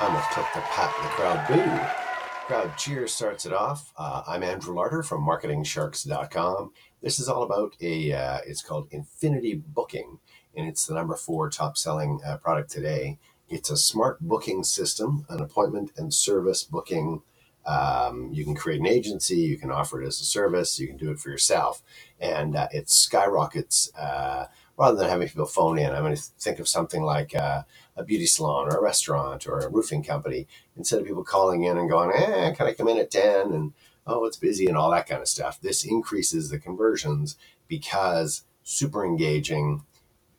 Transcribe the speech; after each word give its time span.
I'm 0.00 0.12
going 0.12 0.22
to 0.22 0.28
click 0.30 0.46
the 0.54 0.60
pat 0.60 0.92
the 1.02 1.08
crowd 1.10 1.46
boo. 1.46 2.46
Crowd 2.46 2.76
cheer 2.76 3.06
starts 3.06 3.46
it 3.46 3.52
off. 3.52 3.92
Uh, 3.96 4.24
I'm 4.26 4.42
Andrew 4.42 4.74
Larter 4.74 5.06
from 5.06 5.24
MarketingSharks.com. 5.24 6.72
This 7.00 7.20
is 7.20 7.28
all 7.28 7.44
about 7.44 7.76
a, 7.80 8.12
uh, 8.12 8.38
it's 8.44 8.60
called 8.60 8.88
Infinity 8.90 9.54
Booking, 9.54 10.18
and 10.56 10.66
it's 10.66 10.86
the 10.86 10.94
number 10.94 11.14
four 11.14 11.48
top 11.48 11.76
selling 11.78 12.20
uh, 12.26 12.38
product 12.38 12.72
today. 12.72 13.18
It's 13.48 13.70
a 13.70 13.76
smart 13.76 14.20
booking 14.20 14.64
system, 14.64 15.26
an 15.28 15.40
appointment 15.40 15.92
and 15.96 16.12
service 16.12 16.64
booking. 16.64 17.22
Um, 17.64 18.30
you 18.32 18.44
can 18.44 18.56
create 18.56 18.80
an 18.80 18.86
agency, 18.86 19.36
you 19.36 19.56
can 19.56 19.70
offer 19.70 20.02
it 20.02 20.06
as 20.06 20.20
a 20.20 20.24
service, 20.24 20.78
you 20.80 20.88
can 20.88 20.96
do 20.96 21.12
it 21.12 21.20
for 21.20 21.30
yourself, 21.30 21.82
and 22.20 22.56
uh, 22.56 22.66
it 22.72 22.90
skyrockets. 22.90 23.94
Uh, 23.94 24.46
rather 24.76 24.96
than 24.96 25.08
having 25.08 25.28
people 25.28 25.46
phone 25.46 25.78
in, 25.78 25.92
I'm 25.92 26.02
going 26.02 26.16
to 26.16 26.22
think 26.40 26.58
of 26.58 26.68
something 26.68 27.02
like 27.02 27.34
uh, 27.34 27.62
a 27.96 28.04
beauty 28.04 28.26
salon 28.26 28.66
or 28.66 28.78
a 28.78 28.82
restaurant 28.82 29.46
or 29.46 29.60
a 29.60 29.68
roofing 29.68 30.02
company. 30.02 30.46
Instead 30.76 31.00
of 31.00 31.06
people 31.06 31.24
calling 31.24 31.62
in 31.62 31.78
and 31.78 31.88
going, 31.88 32.10
eh, 32.14 32.52
can 32.52 32.66
I 32.66 32.74
come 32.74 32.88
in 32.88 32.98
at 32.98 33.10
10? 33.10 33.52
And 33.52 33.72
oh, 34.06 34.24
it's 34.24 34.36
busy 34.36 34.66
and 34.66 34.76
all 34.76 34.90
that 34.90 35.08
kind 35.08 35.20
of 35.20 35.28
stuff. 35.28 35.60
This 35.60 35.84
increases 35.84 36.50
the 36.50 36.58
conversions 36.58 37.36
because 37.68 38.44
super 38.62 39.04
engaging 39.04 39.82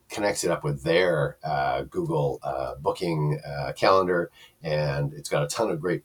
connects 0.09 0.43
it 0.43 0.51
up 0.51 0.63
with 0.63 0.83
their 0.83 1.37
uh, 1.43 1.83
Google 1.83 2.39
uh, 2.43 2.75
booking 2.75 3.39
uh, 3.45 3.73
calendar, 3.75 4.31
and 4.63 5.13
it's 5.13 5.29
got 5.29 5.43
a 5.43 5.47
ton 5.47 5.69
of 5.69 5.81
great 5.81 6.03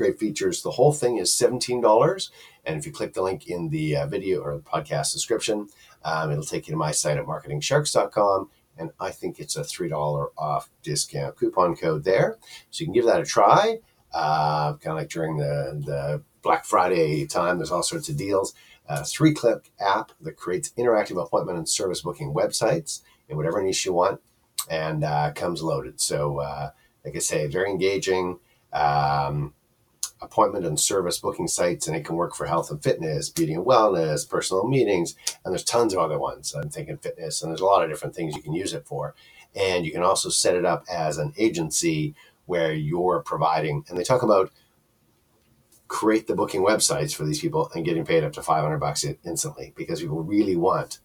great 0.00 0.18
features. 0.18 0.62
The 0.62 0.70
whole 0.70 0.92
thing 0.92 1.18
is 1.18 1.32
seventeen 1.32 1.80
dollars, 1.82 2.30
and 2.64 2.78
if 2.78 2.86
you 2.86 2.92
click 2.92 3.12
the 3.12 3.22
link 3.22 3.48
in 3.48 3.68
the 3.68 3.96
uh, 3.96 4.06
video 4.06 4.40
or 4.40 4.58
podcast 4.60 5.12
description, 5.12 5.68
um, 6.04 6.30
it'll 6.30 6.42
take 6.44 6.66
you 6.66 6.72
to 6.72 6.78
my 6.78 6.90
site 6.90 7.18
at 7.18 7.26
marketingsharks.com. 7.26 8.48
And 8.78 8.92
I 8.98 9.10
think 9.10 9.38
it's 9.38 9.56
a 9.56 9.60
$3 9.60 10.28
off 10.38 10.70
discount 10.82 11.36
coupon 11.36 11.76
code 11.76 12.04
there. 12.04 12.38
So 12.70 12.80
you 12.80 12.86
can 12.86 12.94
give 12.94 13.04
that 13.04 13.20
a 13.20 13.26
try. 13.26 13.80
Uh, 14.12 14.74
kind 14.74 14.92
of 14.92 14.96
like 14.96 15.10
during 15.10 15.36
the, 15.36 15.82
the 15.84 16.22
Black 16.42 16.64
Friday 16.64 17.26
time, 17.26 17.58
there's 17.58 17.70
all 17.70 17.82
sorts 17.82 18.08
of 18.08 18.16
deals. 18.16 18.54
A 18.88 19.04
three 19.04 19.34
click 19.34 19.70
app 19.78 20.12
that 20.22 20.36
creates 20.36 20.70
interactive 20.78 21.22
appointment 21.22 21.58
and 21.58 21.68
service 21.68 22.00
booking 22.00 22.32
websites 22.32 23.02
in 23.28 23.36
whatever 23.36 23.62
niche 23.62 23.84
you 23.84 23.92
want 23.92 24.20
and 24.68 25.04
uh, 25.04 25.32
comes 25.34 25.62
loaded. 25.62 26.00
So, 26.00 26.38
uh, 26.38 26.70
like 27.04 27.14
I 27.14 27.18
say, 27.18 27.46
very 27.46 27.70
engaging. 27.70 28.38
Um, 28.72 29.52
appointment 30.22 30.66
and 30.66 30.78
service 30.78 31.18
booking 31.18 31.48
sites, 31.48 31.86
and 31.86 31.96
it 31.96 32.04
can 32.04 32.16
work 32.16 32.34
for 32.34 32.46
health 32.46 32.70
and 32.70 32.82
fitness, 32.82 33.28
beauty 33.28 33.54
and 33.54 33.64
wellness, 33.64 34.28
personal 34.28 34.66
meetings, 34.66 35.14
and 35.44 35.52
there's 35.52 35.64
tons 35.64 35.92
of 35.92 36.00
other 36.00 36.18
ones. 36.18 36.54
I'm 36.54 36.70
thinking 36.70 36.98
fitness, 36.98 37.42
and 37.42 37.50
there's 37.50 37.60
a 37.60 37.66
lot 37.66 37.82
of 37.82 37.90
different 37.90 38.14
things 38.14 38.36
you 38.36 38.42
can 38.42 38.54
use 38.54 38.74
it 38.74 38.86
for. 38.86 39.14
And 39.54 39.84
you 39.84 39.92
can 39.92 40.02
also 40.02 40.28
set 40.28 40.54
it 40.54 40.64
up 40.64 40.84
as 40.90 41.18
an 41.18 41.32
agency 41.36 42.14
where 42.46 42.72
you're 42.72 43.22
providing, 43.22 43.84
and 43.88 43.98
they 43.98 44.04
talk 44.04 44.22
about 44.22 44.50
create 45.88 46.28
the 46.28 46.36
booking 46.36 46.62
websites 46.62 47.12
for 47.14 47.24
these 47.24 47.40
people 47.40 47.68
and 47.74 47.84
getting 47.84 48.04
paid 48.04 48.22
up 48.22 48.32
to 48.32 48.42
500 48.42 48.78
bucks 48.78 49.04
instantly 49.24 49.72
because 49.76 50.00
people 50.00 50.22
really 50.22 50.56
want 50.56 51.00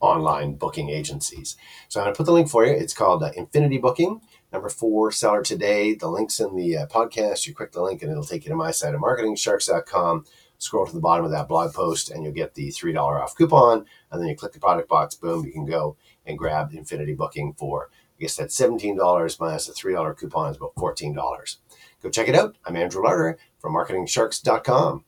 online 0.00 0.54
booking 0.54 0.88
agencies. 0.88 1.56
So 1.88 2.00
I'm 2.00 2.06
going 2.06 2.14
to 2.14 2.16
put 2.16 2.24
the 2.24 2.32
link 2.32 2.48
for 2.48 2.64
you. 2.64 2.72
It's 2.72 2.94
called 2.94 3.22
uh, 3.22 3.30
Infinity 3.36 3.78
Booking 3.78 4.22
Number 4.52 4.68
four, 4.68 5.10
seller 5.10 5.42
today. 5.42 5.94
The 5.94 6.08
link's 6.08 6.38
in 6.38 6.54
the 6.54 6.76
uh, 6.76 6.86
podcast. 6.86 7.46
You 7.46 7.54
click 7.54 7.72
the 7.72 7.82
link 7.82 8.02
and 8.02 8.10
it'll 8.10 8.24
take 8.24 8.44
you 8.44 8.50
to 8.50 8.56
my 8.56 8.70
site 8.70 8.94
at 8.94 9.00
marketingsharks.com. 9.00 10.26
Scroll 10.58 10.86
to 10.86 10.92
the 10.92 11.00
bottom 11.00 11.24
of 11.24 11.30
that 11.30 11.48
blog 11.48 11.72
post 11.72 12.10
and 12.10 12.22
you'll 12.22 12.34
get 12.34 12.54
the 12.54 12.68
$3 12.68 12.96
off 12.96 13.34
coupon. 13.34 13.86
And 14.10 14.20
then 14.20 14.28
you 14.28 14.36
click 14.36 14.52
the 14.52 14.60
product 14.60 14.90
box, 14.90 15.14
boom, 15.14 15.46
you 15.46 15.52
can 15.52 15.64
go 15.64 15.96
and 16.26 16.38
grab 16.38 16.72
Infinity 16.74 17.14
Booking 17.14 17.54
for, 17.54 17.88
I 18.18 18.20
guess 18.20 18.36
that's 18.36 18.60
$17 18.60 19.40
minus 19.40 19.66
the 19.66 19.72
$3 19.72 20.16
coupon 20.18 20.50
is 20.50 20.58
about 20.58 20.74
$14. 20.74 21.56
Go 22.02 22.10
check 22.10 22.28
it 22.28 22.34
out. 22.34 22.56
I'm 22.66 22.76
Andrew 22.76 23.02
Larder 23.02 23.38
from 23.58 23.74
marketingsharks.com. 23.74 25.00